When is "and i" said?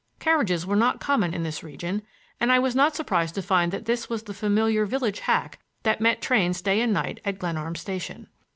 2.39-2.57